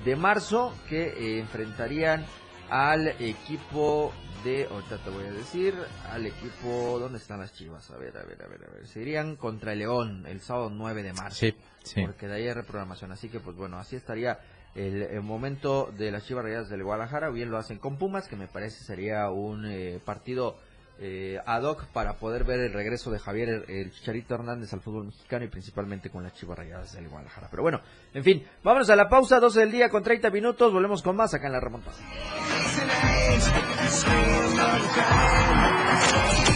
[0.05, 2.25] de marzo que eh, enfrentarían
[2.71, 4.13] al equipo
[4.45, 5.75] de, ahorita te voy a decir,
[6.11, 7.91] al equipo, ¿dónde están las Chivas?
[7.91, 10.71] A ver, a ver, a ver, a ver, se irían contra el León el sábado
[10.71, 11.37] 9 de marzo.
[11.37, 12.03] Sí, sí.
[12.03, 14.39] Porque de ahí hay reprogramación, así que pues bueno, así estaría
[14.77, 18.29] el, el momento de las Chivas Rayadas del Guadalajara, o bien lo hacen con Pumas,
[18.29, 20.57] que me parece sería un eh, partido
[20.99, 24.81] eh, ad hoc para poder ver el regreso de Javier el, el Chicharito Hernández al
[24.81, 27.49] fútbol mexicano y principalmente con las Chivas Rayadas del Guadalajara.
[27.51, 27.81] Pero bueno,
[28.15, 31.33] en fin, vámonos a la pausa, 12 del día con 30 minutos, volvemos con más
[31.35, 31.97] acá en la remontada.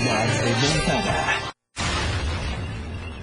[0.05, 1.51] La remontada.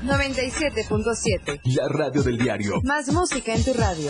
[0.08, 1.60] 97.7.
[1.76, 2.80] La radio del diario.
[2.84, 4.10] Más música en tu radio.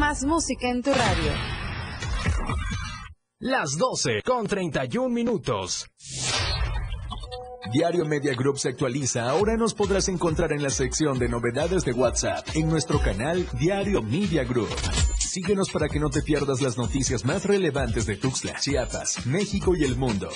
[0.00, 1.30] Más música en tu radio.
[3.38, 5.90] Las 12 con 31 minutos.
[7.70, 9.28] Diario Media Group se actualiza.
[9.28, 14.00] Ahora nos podrás encontrar en la sección de novedades de WhatsApp en nuestro canal Diario
[14.00, 14.74] Media Group.
[15.18, 19.84] Síguenos para que no te pierdas las noticias más relevantes de Tuxtla, Chiapas, México y
[19.84, 20.30] el mundo.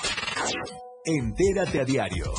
[1.06, 2.34] Entérate a diario.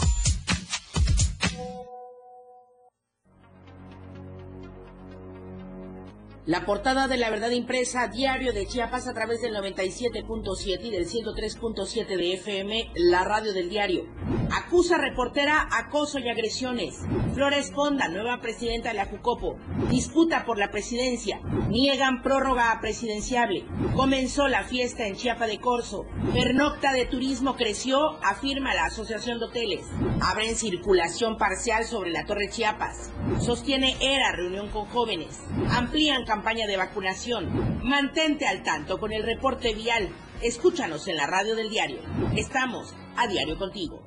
[6.48, 11.08] La portada de la verdad impresa, diario de Chiapas a través del 97.7 y del
[11.08, 14.06] 103.7 de FM, la radio del diario.
[14.52, 17.02] Acusa reportera acoso y agresiones.
[17.34, 19.58] Flores Ponda, nueva presidenta de la Jucopo.
[19.90, 21.40] Disputa por la presidencia.
[21.70, 23.66] Niegan prórroga presidenciable.
[23.96, 26.06] Comenzó la fiesta en Chiapa de Corzo.
[26.32, 29.88] Pernocta de turismo creció, afirma la Asociación de Hoteles.
[30.22, 33.12] Abren circulación parcial sobre la Torre Chiapas.
[33.40, 35.40] Sostiene ERA reunión con jóvenes.
[35.72, 37.80] Amplían campaña de vacunación.
[37.82, 40.10] Mantente al tanto con el reporte vial.
[40.42, 42.00] Escúchanos en la radio del diario.
[42.36, 44.06] Estamos a diario contigo.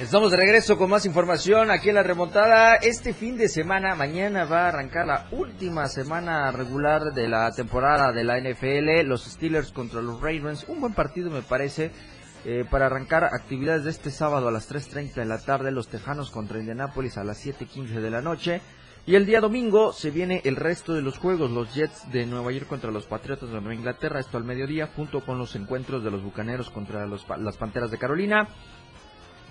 [0.00, 2.74] Estamos de regreso con más información aquí en la remontada.
[2.74, 8.10] Este fin de semana, mañana va a arrancar la última semana regular de la temporada
[8.10, 9.06] de la NFL.
[9.06, 10.64] Los Steelers contra los Ravens.
[10.66, 11.92] Un buen partido me parece.
[12.44, 16.30] Eh, para arrancar actividades de este sábado a las 3.30 de la tarde, los Tejanos
[16.30, 18.60] contra Indianapolis a las 7.15 de la noche.
[19.06, 22.52] Y el día domingo se viene el resto de los juegos, los Jets de Nueva
[22.52, 26.10] York contra los Patriotas de Nueva Inglaterra, esto al mediodía, junto con los encuentros de
[26.10, 28.48] los Bucaneros contra los, las Panteras de Carolina,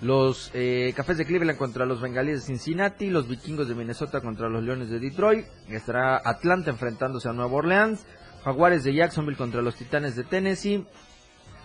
[0.00, 4.48] los eh, Cafés de Cleveland contra los Bengalíes de Cincinnati, los Vikingos de Minnesota contra
[4.48, 8.06] los Leones de Detroit, estará Atlanta enfrentándose a Nueva Orleans,
[8.44, 10.86] Jaguares de Jacksonville contra los Titanes de Tennessee,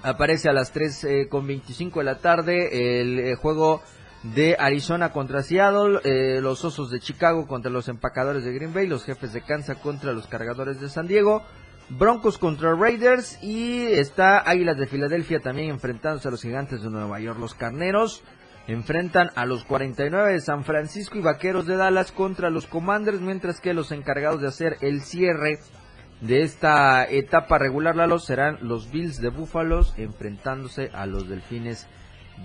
[0.04, 3.82] aparece a las 3 eh, con 25 de la tarde el eh, juego
[4.24, 8.88] de Arizona contra Seattle, eh, los Osos de Chicago contra los Empacadores de Green Bay,
[8.88, 11.44] los Jefes de Kansas contra los Cargadores de San Diego,
[11.90, 17.20] Broncos contra Raiders y está Águilas de Filadelfia también enfrentándose a los Gigantes de Nueva
[17.20, 17.38] York.
[17.40, 18.24] Los Carneros
[18.68, 23.60] enfrentan a los 49 de San Francisco y Vaqueros de Dallas contra los Commanders, mientras
[23.60, 25.60] que los encargados de hacer el cierre
[26.24, 31.86] de esta etapa regular, Lalo, serán los Bills de Búfalos enfrentándose a los Delfines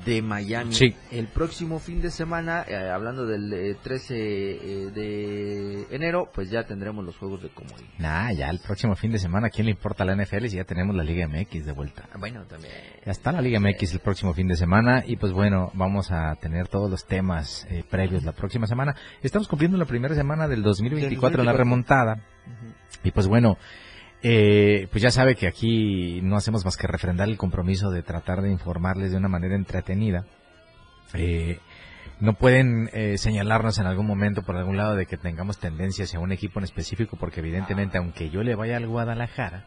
[0.04, 0.74] de Miami.
[0.74, 0.94] Sí.
[1.10, 6.64] El próximo fin de semana, eh, hablando del eh, 13 eh, de enero, pues ya
[6.64, 7.86] tendremos los juegos de comodín.
[7.98, 10.64] Nah, ya el próximo fin de semana, ¿a quién le importa la NFL si ya
[10.64, 12.08] tenemos la Liga MX de vuelta?
[12.18, 12.72] Bueno, también.
[13.04, 16.34] Ya está la Liga MX el próximo fin de semana y pues bueno, vamos a
[16.36, 18.94] tener todos los temas eh, previos la próxima semana.
[19.22, 21.56] Estamos cumpliendo la primera semana del 2024 en la 2024.
[21.56, 22.22] remontada
[23.04, 23.56] y pues bueno,
[24.22, 28.42] eh, pues ya sabe que aquí no hacemos más que refrendar el compromiso de tratar
[28.42, 30.24] de informarles de una manera entretenida.
[31.14, 31.60] Eh,
[32.20, 36.18] no pueden eh, señalarnos en algún momento por algún lado de que tengamos tendencias a
[36.18, 39.66] un equipo en específico, porque evidentemente, aunque yo le vaya al Guadalajara,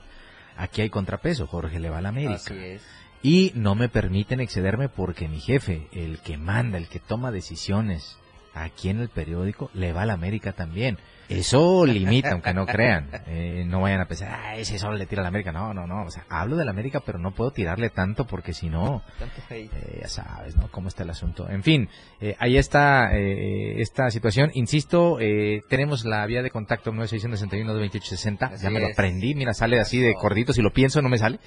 [0.57, 1.47] aquí hay contrapeso.
[1.47, 2.35] Jorge le va al América.
[2.35, 2.83] Así es.
[3.23, 8.17] Y no me permiten excederme porque mi jefe, el que manda, el que toma decisiones
[8.53, 10.97] aquí en el periódico, le va al América también.
[11.29, 13.09] Eso limita, aunque no crean.
[13.27, 15.51] Eh, no vayan a pensar, ah, ese solo le tira a la América.
[15.51, 16.03] No, no, no.
[16.03, 19.01] O sea, hablo del América, pero no puedo tirarle tanto porque si no,
[19.49, 20.69] eh, ya sabes, ¿no?
[20.69, 21.49] Cómo está el asunto.
[21.49, 24.51] En fin, eh, ahí está eh, esta situación.
[24.53, 28.51] Insisto, eh, tenemos la vía de contacto 9661-2860.
[28.53, 29.33] Así Ya me lo aprendí.
[29.33, 30.51] Mira, sale así de cordito.
[30.53, 31.39] Si lo pienso, no me sale.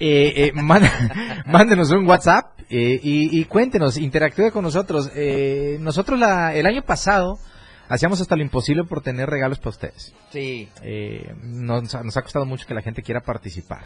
[0.00, 0.52] Eh, eh,
[1.46, 5.10] mándenos un WhatsApp eh, y, y cuéntenos, interactúe con nosotros.
[5.14, 7.38] Eh, nosotros la, el año pasado
[7.88, 10.14] hacíamos hasta lo imposible por tener regalos para ustedes.
[10.30, 10.68] Sí.
[10.82, 13.84] Eh, nos, nos ha costado mucho que la gente quiera participar.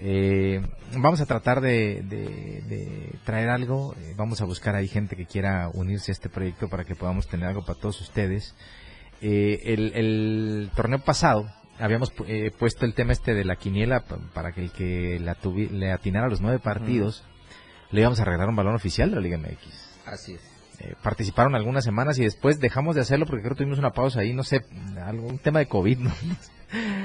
[0.00, 0.60] Eh,
[0.96, 3.94] vamos a tratar de, de- de traer algo.
[4.16, 7.48] vamos a buscar ahí gente que quiera unirse a este proyecto para que podamos tener
[7.48, 8.54] algo para todos ustedes.
[9.20, 14.18] Eh, el, el torneo pasado habíamos eh, puesto el tema este de la quiniela pa-
[14.34, 17.24] para que el que la tuvi- le atinara a los nueve partidos
[17.90, 20.40] le íbamos a regalar un balón oficial de la Liga MX Así es.
[20.80, 24.20] eh, participaron algunas semanas y después dejamos de hacerlo porque creo que tuvimos una pausa
[24.20, 24.64] ahí, no sé,
[25.04, 26.12] algún tema de COVID, ¿no?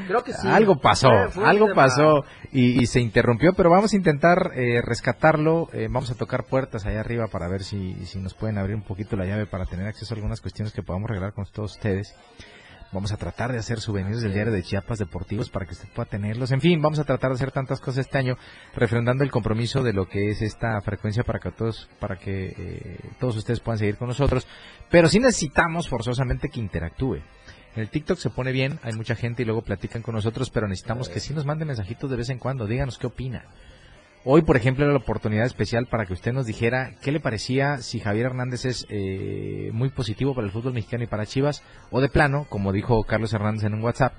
[0.08, 0.46] Creo que sí.
[0.46, 5.70] algo pasó, Fue- algo pasó y, y se interrumpió, pero vamos a intentar eh, rescatarlo,
[5.72, 8.82] eh, vamos a tocar puertas allá arriba para ver si, si nos pueden abrir un
[8.84, 12.14] poquito la llave para tener acceso a algunas cuestiones que podamos regalar con todos ustedes.
[12.94, 16.08] Vamos a tratar de hacer souvenirs del diario de Chiapas deportivos para que usted pueda
[16.08, 16.52] tenerlos.
[16.52, 18.38] En fin, vamos a tratar de hacer tantas cosas este año,
[18.76, 23.00] refrendando el compromiso de lo que es esta frecuencia para que todos, para que eh,
[23.20, 24.46] todos ustedes puedan seguir con nosotros.
[24.92, 27.16] Pero sí necesitamos forzosamente que interactúe.
[27.76, 30.68] En el TikTok se pone bien, hay mucha gente y luego platican con nosotros, pero
[30.68, 33.46] necesitamos que sí nos manden mensajitos de vez en cuando, díganos qué opina.
[34.26, 37.80] Hoy, por ejemplo, era la oportunidad especial para que usted nos dijera qué le parecía
[37.80, 42.00] si Javier Hernández es eh, muy positivo para el fútbol mexicano y para Chivas, o
[42.00, 44.14] de plano, como dijo Carlos Hernández en un WhatsApp.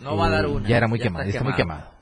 [0.00, 0.68] No va a dar eh, una.
[0.68, 1.93] Ya era muy ya quemado, está está muy quemado.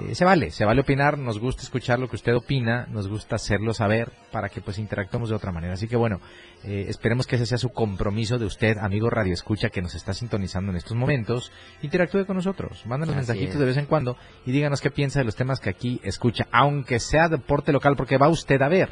[0.00, 3.36] Eh, se vale, se vale opinar, nos gusta escuchar lo que usted opina, nos gusta
[3.36, 5.74] hacerlo saber para que pues interactuemos de otra manera.
[5.74, 6.20] Así que bueno,
[6.64, 10.12] eh, esperemos que ese sea su compromiso de usted, amigo Radio Escucha, que nos está
[10.12, 11.52] sintonizando en estos momentos.
[11.82, 13.60] Interactúe con nosotros, mándenos Así mensajitos es.
[13.60, 16.98] de vez en cuando y díganos qué piensa de los temas que aquí escucha, aunque
[16.98, 18.90] sea deporte local, porque va usted a ver.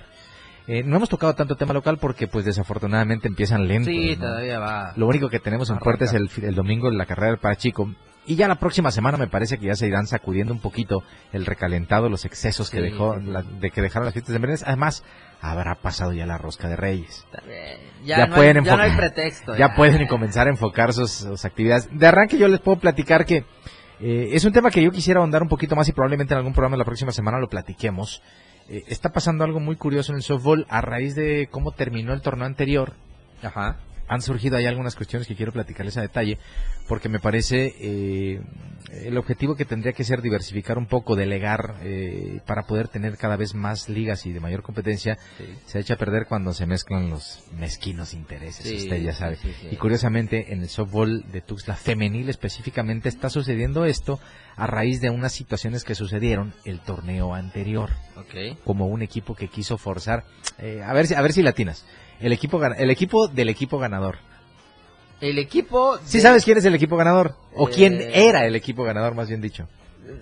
[0.68, 3.92] Eh, no hemos tocado tanto tema local porque pues desafortunadamente empiezan lentos.
[3.92, 4.26] Sí, ¿no?
[4.26, 4.92] todavía va.
[4.94, 7.92] Lo único que tenemos en puerta es el, el domingo de la carrera del Parachico.
[8.24, 11.44] Y ya la próxima semana me parece que ya se irán sacudiendo un poquito el
[11.44, 14.62] recalentado, los excesos que dejó, la- de que dejaron las fiestas de Viernes.
[14.64, 15.02] Además,
[15.40, 17.26] habrá pasado ya la rosca de Reyes.
[18.04, 19.56] Ya Ya, no, pueden hay, ya no hay pretexto.
[19.56, 21.88] Ya pueden comenzar a enfocar sus, sus actividades.
[21.90, 23.44] De arranque yo les puedo platicar que
[24.00, 26.52] eh, es un tema que yo quisiera ahondar un poquito más y probablemente en algún
[26.52, 28.22] programa la próxima semana lo platiquemos.
[28.68, 32.20] Eh, está pasando algo muy curioso en el softball a raíz de cómo terminó el
[32.22, 32.92] torneo anterior
[33.42, 33.78] Ajá.
[34.08, 36.38] Han surgido ahí algunas cuestiones que quiero platicarles a detalle,
[36.88, 38.40] porque me parece eh,
[38.90, 43.36] el objetivo que tendría que ser diversificar un poco, delegar, eh, para poder tener cada
[43.36, 45.18] vez más ligas y de mayor competencia,
[45.66, 49.36] se echa a perder cuando se mezclan los mezquinos intereses, Sí, usted ya sabe.
[49.36, 49.68] sí, sí, sí.
[49.72, 54.20] Y curiosamente, en el softball de Tuxtla femenil específicamente está sucediendo esto
[54.56, 58.58] a raíz de unas situaciones que sucedieron el torneo anterior Ok.
[58.64, 60.24] como un equipo que quiso forzar
[60.58, 61.86] eh, a ver si a ver si latinas
[62.22, 64.16] el equipo el equipo del equipo ganador
[65.20, 65.98] El equipo.
[66.04, 67.36] ¿Sí de- sabes quién es el equipo ganador?
[67.54, 69.68] ¿O Eh, quién era el equipo ganador, más bien dicho?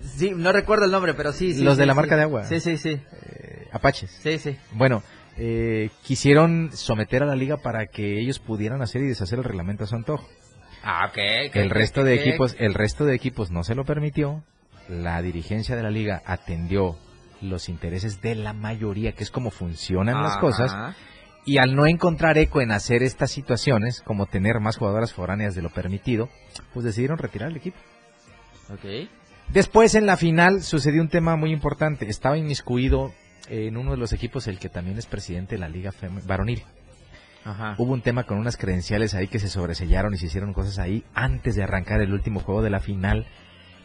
[0.03, 1.53] Sí, no recuerdo el nombre, pero sí.
[1.53, 1.97] sí Los sí, de la sí.
[1.97, 2.43] marca de agua.
[2.45, 2.89] Sí, sí, sí.
[2.91, 4.11] Eh, Apaches.
[4.21, 4.55] Sí, sí.
[4.73, 5.01] Bueno,
[5.37, 9.83] eh, quisieron someter a la liga para que ellos pudieran hacer y deshacer el reglamento
[9.85, 10.27] a su antojo.
[10.83, 11.17] Ah, ok.
[11.49, 14.43] ok, El resto de equipos, el resto de equipos no se lo permitió.
[14.87, 16.97] La dirigencia de la liga atendió
[17.41, 20.75] los intereses de la mayoría, que es como funcionan las cosas.
[21.43, 25.61] Y al no encontrar eco en hacer estas situaciones, como tener más jugadoras foráneas de
[25.61, 26.29] lo permitido,
[26.73, 27.77] pues decidieron retirar el equipo.
[28.71, 29.09] Ok.
[29.49, 32.07] Después en la final sucedió un tema muy importante.
[32.07, 33.11] Estaba inmiscuido
[33.49, 35.91] en uno de los equipos el que también es presidente de la liga
[36.25, 36.63] varonil.
[37.43, 37.75] Ajá.
[37.79, 41.03] Hubo un tema con unas credenciales ahí que se sobresellaron y se hicieron cosas ahí
[41.15, 43.25] antes de arrancar el último juego de la final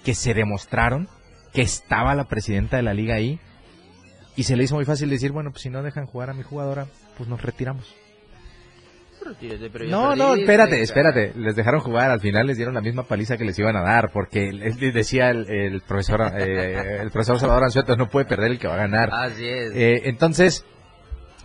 [0.05, 1.09] que se demostraron
[1.53, 3.41] que estaba la presidenta de la liga ahí
[4.37, 6.43] y se le hizo muy fácil decir, bueno, pues si no dejan jugar a mi
[6.43, 7.95] jugadora, pues nos retiramos.
[9.25, 11.33] Retírate, pero ya No, no, espérate, espérate.
[11.37, 14.13] Les dejaron jugar, al final les dieron la misma paliza que les iban a dar,
[14.13, 18.59] porque él- decía el, el profesor eh, el profesor Salvador Anzueto, no puede perder el
[18.59, 19.11] que va a ganar.
[19.13, 19.73] Así es.
[19.75, 20.65] Eh, entonces,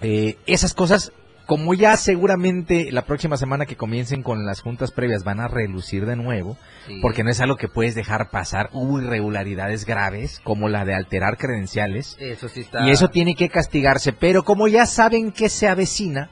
[0.01, 1.12] eh, esas cosas,
[1.51, 6.05] como ya seguramente la próxima semana que comiencen con las juntas previas van a relucir
[6.05, 6.55] de nuevo,
[6.87, 6.99] Sí.
[7.01, 11.35] porque no es algo que puedes dejar pasar, hubo irregularidades graves, como la de alterar
[11.37, 12.87] credenciales, Eso sí está.
[12.87, 16.29] y eso tiene que castigarse, pero como ya saben que se avecina,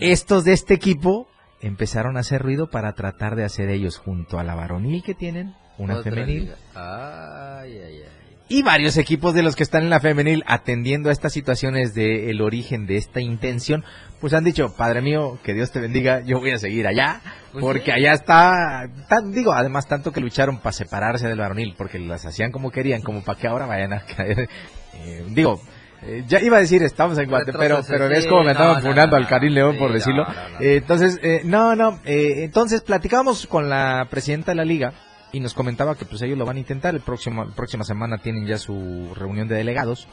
[0.00, 1.28] estos de este equipo
[1.60, 5.54] empezaron a hacer ruido para tratar de hacer ellos junto a la varonil que tienen,
[5.78, 6.52] una Otra femenil.
[6.74, 8.04] Ay, ay, ay.
[8.50, 12.40] Y varios equipos de los que están en la femenil atendiendo a estas situaciones del
[12.42, 13.84] origen de esta intención,
[14.20, 17.20] pues han dicho, Padre mío, que Dios te bendiga, yo voy a seguir allá,
[17.52, 22.00] Pues porque allá está, tan- digo, además tanto que lucharon para separarse del varonil, porque
[22.00, 24.48] las hacían como querían, como para que ahora vayan a caer,
[24.94, 25.60] eh, digo,
[26.02, 28.88] eh, ya iba a decir estamos en Guate, pero, pero ves como me andaban no,
[28.90, 30.26] funando no, al Karim León por decirlo.
[30.58, 34.92] Eh, entonces, eh, no, no, eh, entonces platicamos con la presidenta de la liga
[35.32, 36.94] y nos comentaba que pues ellos lo van a intentar.
[36.94, 40.08] El próximo, la próxima semana tienen ya su reunión de delegados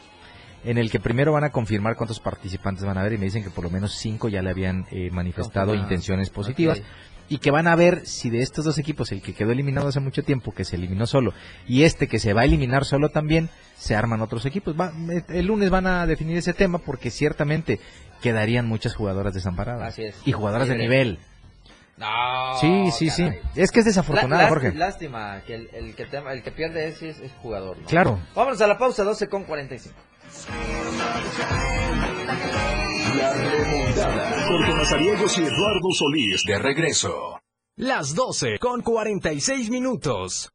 [0.64, 3.44] en el que primero van a confirmar cuántos participantes van a haber y me dicen
[3.44, 5.84] que por lo menos cinco ya le habían eh, manifestado Confirmado.
[5.94, 6.82] intenciones positivas
[7.30, 10.00] y que van a ver si de estos dos equipos, el que quedó eliminado hace
[10.00, 11.34] mucho tiempo, que se eliminó solo,
[11.68, 14.80] y este que se va a eliminar solo también, se arman otros equipos.
[14.80, 17.82] Va- eh, el lunes van a definir ese tema porque ciertamente
[18.22, 20.16] quedarían muchas jugadoras desamparadas Así es.
[20.26, 21.20] y jugadoras de nivel.
[21.98, 23.28] No, Sí, sí, sí.
[23.56, 24.72] Es que es desafortunado, Lá- Jorge.
[24.74, 27.78] Lástima que el, el que te- el que pierde es, es, es jugador.
[27.80, 27.88] ¿no?
[27.88, 28.20] Claro.
[28.36, 29.96] Vámonos a la pausa, 12 con 45.
[33.18, 34.46] La remontada.
[34.48, 37.40] Jorge Mazariegos y Eduardo Solís de regreso.
[37.78, 40.52] Las 12 con 46 minutos.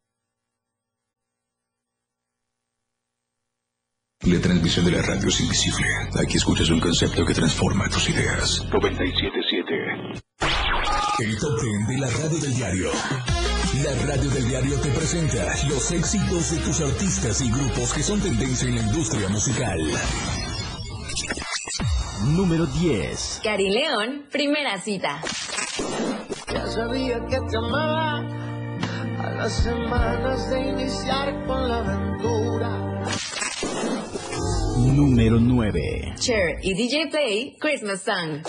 [4.25, 5.87] La transmisión de la radio es invisible.
[6.25, 8.65] Aquí escuchas un concepto que transforma tus ideas.
[8.71, 10.23] 977.
[11.23, 12.91] El top 10 de la radio del diario.
[13.85, 18.21] La radio del diario te presenta los éxitos de tus artistas y grupos que son
[18.21, 19.79] tendencia en la industria musical.
[22.25, 23.41] Número 10.
[23.45, 25.21] Cari León, primera cita.
[26.53, 28.19] Ya sabía que te amaba
[29.21, 33.03] a las semanas de iniciar con la aventura.
[34.77, 36.15] Número 9.
[36.19, 38.43] Cher y DJ Play, Christmas Song.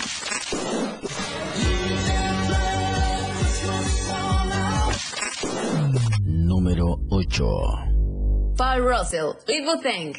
[6.64, 7.44] Número 8.
[8.56, 10.14] Paul Russell, Little Thing.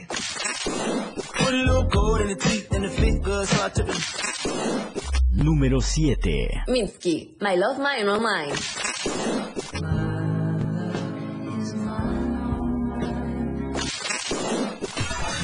[5.33, 6.65] Número 7.
[6.69, 8.53] Minsky, My Love, Mine, No Mine.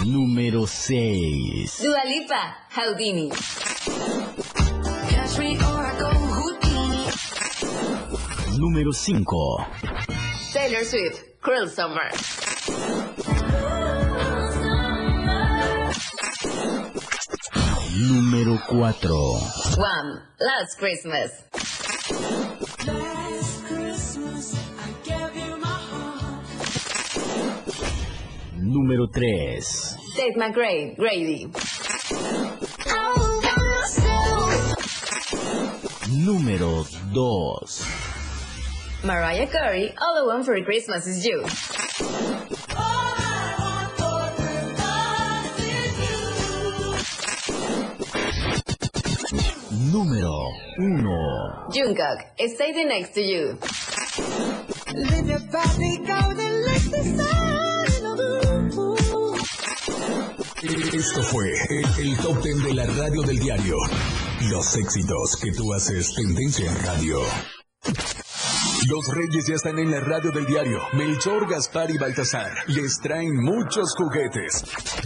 [0.05, 1.83] Número 6.
[1.83, 3.31] Dua Lipa, Houdini.
[8.59, 10.30] Número 5.
[10.53, 12.11] Taylor Swift, Cruel Summer.
[17.97, 19.15] Número 4.
[19.79, 21.31] One, Last Christmas.
[28.57, 29.97] Número 3.
[30.17, 31.49] Dave McRae, Grady.
[36.09, 38.00] Número 2.
[39.03, 41.41] Mariah Carey, All I Want for Christmas is You.
[49.91, 50.37] Número
[50.77, 51.73] 1.
[51.73, 53.59] Jungkook, Stay Next to You.
[60.93, 63.77] Esto fue el, el top 10 de la radio del diario.
[64.51, 67.21] Los éxitos que tú haces tendencia en radio.
[68.91, 70.81] Los reyes ya están en la radio del diario.
[70.95, 74.65] Melchor, Gaspar y Baltasar les traen muchos juguetes,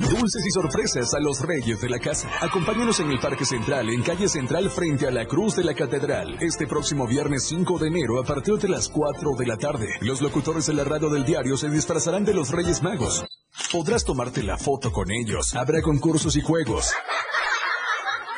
[0.08, 2.30] dulces y sorpresas a los reyes de la casa.
[2.40, 6.38] Acompáñanos en el Parque Central, en calle Central, frente a la Cruz de la Catedral,
[6.40, 9.88] este próximo viernes 5 de enero a partir de las 4 de la tarde.
[10.00, 13.22] Los locutores de la radio del diario se disfrazarán de los Reyes Magos.
[13.70, 15.54] Podrás tomarte la foto con ellos.
[15.54, 16.90] Habrá concursos y juegos.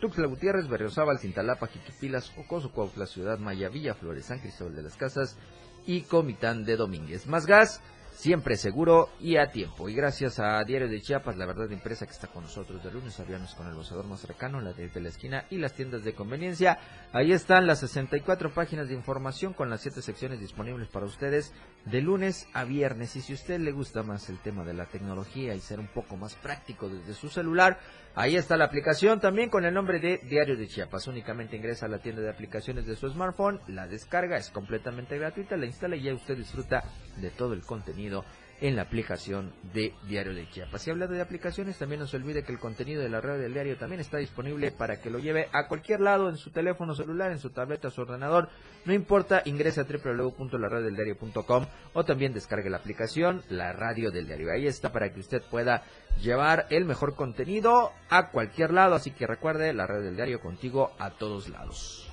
[0.00, 4.96] Tuxtla Gutiérrez, Berriozábal, Cintalapa, Jiquipilas, Ocoso, Cuautla, Ciudad Maya, Villa Flores, San Cristóbal de las
[4.96, 5.38] Casas
[5.86, 7.26] y Comitán de Domínguez.
[7.26, 7.80] Más Gas
[8.16, 9.88] siempre seguro y a tiempo.
[9.88, 13.20] Y gracias a Diario de Chiapas, la verdad empresa que está con nosotros de lunes
[13.20, 16.02] a viernes con el gozador más cercano, la de, de la esquina y las tiendas
[16.02, 16.78] de conveniencia.
[17.12, 21.52] Ahí están las 64 páginas de información con las 7 secciones disponibles para ustedes
[21.84, 23.14] de lunes a viernes.
[23.16, 25.88] Y si a usted le gusta más el tema de la tecnología y ser un
[25.88, 27.78] poco más práctico desde su celular,
[28.16, 31.06] ahí está la aplicación también con el nombre de Diario de Chiapas.
[31.06, 35.56] Únicamente ingresa a la tienda de aplicaciones de su smartphone, la descarga, es completamente gratuita,
[35.56, 36.82] la instala y ya usted disfruta
[37.18, 38.24] de todo el contenido
[38.60, 40.86] en la aplicación de Diario de Chiapas.
[40.86, 43.52] Y hablando de aplicaciones, también no se olvide que el contenido de la red del
[43.52, 47.30] diario también está disponible para que lo lleve a cualquier lado, en su teléfono celular,
[47.32, 48.48] en su tableta, su ordenador.
[48.84, 54.52] No importa, ingrese a www.laradiodeldiario.com o también descargue la aplicación La Radio del Diario.
[54.52, 55.84] Ahí está para que usted pueda
[56.20, 58.94] llevar el mejor contenido a cualquier lado.
[58.94, 62.10] Así que recuerde, la Radio del Diario contigo a todos lados.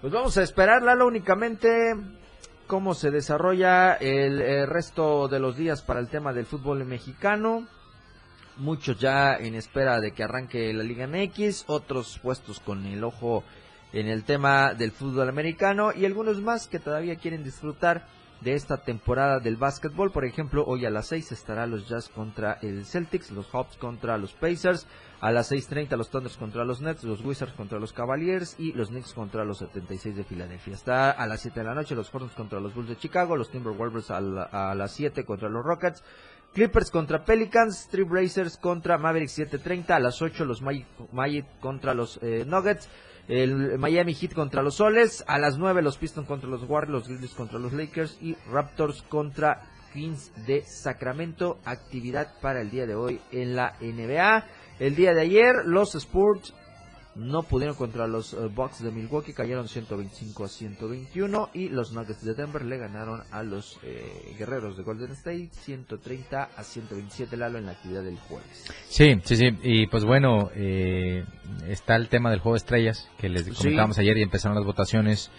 [0.00, 1.68] Pues vamos a esperar, Lalo, únicamente
[2.68, 7.66] cómo se desarrolla el, el, resto de los días para el tema del fútbol mexicano.
[8.58, 13.42] Muchos ya en espera de que arranque la Liga MX, otros puestos con el ojo
[13.92, 18.06] en el tema del fútbol americano y algunos más que todavía quieren disfrutar
[18.40, 20.12] de esta temporada del básquetbol.
[20.12, 24.18] Por ejemplo, hoy a las 6 estará los Jazz contra el Celtics, los Hawks contra
[24.18, 24.86] los Pacers,
[25.20, 28.88] a las 6.30 los Thunders contra los Nets, los Wizards contra los Cavaliers y los
[28.88, 30.74] Knicks contra los 76 de Filadelfia.
[30.74, 33.50] Está a las 7 de la noche los Hornets contra los Bulls de Chicago, los
[33.50, 36.04] Timberwolves a, a las 7 contra los Rockets,
[36.54, 42.18] Clippers contra Pelicans, Strip Racers contra Mavericks 7.30, a las 8 los Magic contra los
[42.22, 42.88] eh, Nuggets,
[43.28, 47.08] el Miami Heat contra los Soles, a las 9 los Pistons contra los Warriors, los
[47.08, 49.62] Grizzlies contra los Lakers y Raptors contra
[49.92, 51.58] Kings de Sacramento.
[51.64, 54.44] Actividad para el día de hoy en la NBA.
[54.78, 56.54] El día de ayer los Spurs
[57.18, 62.24] no pudieron contra los uh, Bucks de Milwaukee, cayeron 125 a 121 y los Nuggets
[62.24, 67.58] de Denver le ganaron a los eh, Guerreros de Golden State 130 a 127 Lalo
[67.58, 68.72] en la actividad del jueves.
[68.88, 71.24] Sí, sí, sí, y pues bueno, eh,
[71.66, 74.02] está el tema del juego de estrellas que les comentábamos sí.
[74.02, 75.32] ayer y empezaron las votaciones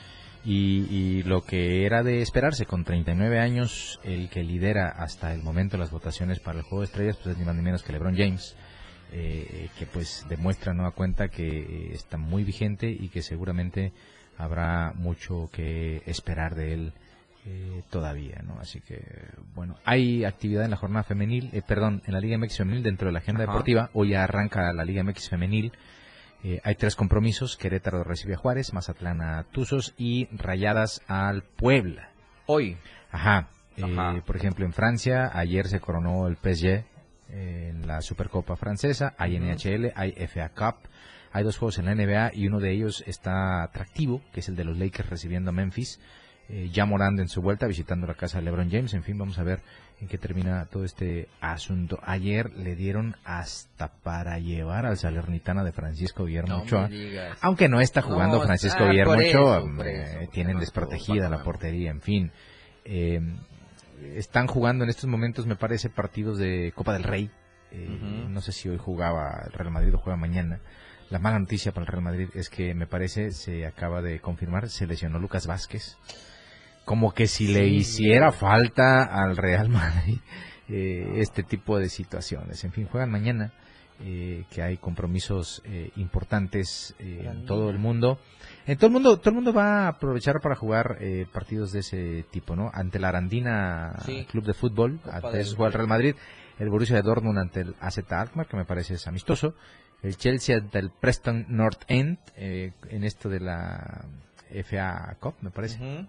[0.43, 5.43] y, y, lo que era de esperarse con 39 años, el que lidera hasta el
[5.43, 7.91] momento las votaciones para el juego de estrellas pues es ni más ni menos que
[7.91, 8.55] LeBron James.
[9.11, 13.91] Eh, que pues demuestra nueva cuenta que eh, está muy vigente y que seguramente
[14.37, 16.93] habrá mucho que esperar de él
[17.45, 18.59] eh, todavía, ¿no?
[18.59, 19.01] Así que,
[19.55, 23.07] bueno, hay actividad en la jornada femenil, eh, perdón, en la Liga MX femenil dentro
[23.07, 23.53] de la agenda Ajá.
[23.53, 23.89] deportiva.
[23.93, 25.71] Hoy arranca la Liga MX femenil.
[26.63, 32.11] hay tres compromisos, Querétaro recibe a Juárez, Mazatlán a Tuzos y Rayadas al Puebla.
[32.45, 32.77] Hoy.
[33.11, 33.49] Ajá.
[33.81, 34.21] Ajá.
[34.25, 36.83] por ejemplo, en Francia, ayer se coronó el PSG
[37.31, 40.89] en la Supercopa Francesa, hay NHL, hay FA Cup,
[41.31, 44.55] hay dos juegos en la NBA y uno de ellos está atractivo, que es el
[44.55, 45.99] de los Lakers recibiendo a Memphis,
[46.49, 49.37] eh, ya morando en su vuelta, visitando la casa de LeBron James, en fin, vamos
[49.37, 49.61] a ver
[50.01, 51.99] en qué termina todo este asunto.
[52.03, 56.89] Ayer le dieron hasta para llevar al Salernitana de Francisco Guillermo no Ochoa,
[57.41, 61.91] aunque no está jugando no, Francisco ah, Guillermo eso, Ochoa, eh, tienen desprotegida la portería,
[61.91, 62.31] en fin.
[62.83, 63.21] Eh,
[64.15, 67.31] están jugando en estos momentos, me parece, partidos de Copa del Rey.
[67.71, 68.29] Eh, uh -huh.
[68.29, 70.59] No sé si hoy jugaba el Real Madrid o juega mañana.
[71.09, 74.69] La mala noticia para el Real Madrid es que me parece, se acaba de confirmar,
[74.69, 75.97] se lesionó Lucas Vázquez.
[76.85, 77.53] Como que si sí.
[77.53, 80.19] le hiciera falta al Real Madrid
[80.69, 82.63] eh, este tipo de situaciones.
[82.63, 83.53] En fin, juegan mañana,
[84.01, 88.19] eh, que hay compromisos eh, importantes en todo el mundo.
[88.69, 91.79] En todo el mundo, todo el mundo va a aprovechar para jugar eh, partidos de
[91.79, 92.69] ese tipo, ¿no?
[92.71, 94.25] Ante la Arandina sí.
[94.29, 96.15] Club de Fútbol, ante eso juega el Real Madrid,
[96.59, 99.55] el Borussia de Dortmund ante el AZ Alkmaar, que me parece es amistoso,
[100.03, 104.05] el Chelsea ante el Preston North End, eh, en esto de la
[104.63, 105.79] FA Cup, me parece.
[105.79, 106.07] Uh -huh.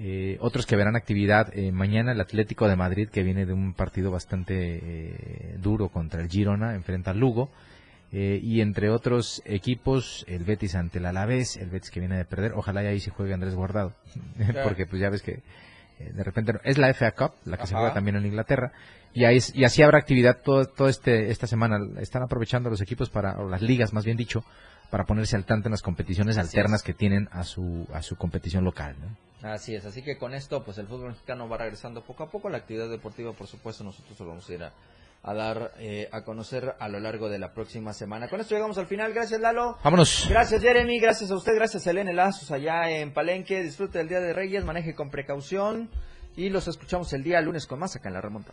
[0.00, 3.74] Eh, otros que verán actividad eh, mañana el Atlético de Madrid, que viene de un
[3.74, 7.50] partido bastante eh, duro contra el Girona, enfrenta al Lugo.
[8.12, 12.24] Eh, y entre otros equipos, el Betis ante el Alavés, el Betis que viene de
[12.24, 13.92] perder, ojalá y ahí se juegue Andrés Guardado,
[14.36, 14.62] claro.
[14.62, 15.42] porque pues ya ves que
[15.98, 17.66] de repente es la FA Cup, la que Ajá.
[17.66, 18.72] se juega también en Inglaterra,
[19.12, 23.10] y, ahí, y así habrá actividad todo, todo este esta semana, están aprovechando los equipos
[23.10, 24.44] para, o las ligas más bien dicho,
[24.90, 26.86] para ponerse al tanto en las competiciones así alternas es.
[26.86, 28.96] que tienen a su, a su competición local.
[29.00, 29.50] ¿no?
[29.50, 32.48] Así es, así que con esto pues el fútbol mexicano va regresando poco a poco,
[32.48, 34.72] la actividad deportiva por supuesto nosotros lo vamos a ir a
[35.22, 38.28] a dar eh, a conocer a lo largo de la próxima semana.
[38.28, 39.12] Con esto llegamos al final.
[39.12, 39.78] Gracias, Lalo.
[39.82, 40.26] Vámonos.
[40.28, 40.98] Gracias, Jeremy.
[41.00, 41.54] Gracias a usted.
[41.54, 43.62] Gracias, Elena Lazos, allá en Palenque.
[43.62, 44.64] Disfrute del Día de Reyes.
[44.64, 45.90] Maneje con precaución.
[46.36, 48.52] Y los escuchamos el día lunes con más acá en la remonta.